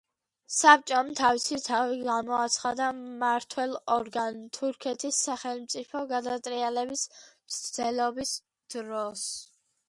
საბჭომ 0.59 1.09
თავისი 1.17 1.57
თავი 1.65 1.99
გამოაცხადა 2.07 2.87
მმართველ 3.01 3.75
ორგანოდ 3.97 4.49
თურქეთის 4.59 5.21
სახელმწიფო 5.27 6.03
გადატრიალების 6.15 7.05
მცდელობის 7.19 8.35
დროს. 8.79 9.29